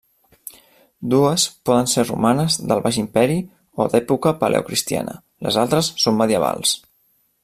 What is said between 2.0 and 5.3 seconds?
romanes del Baix Imperi o d'època paleocristiana;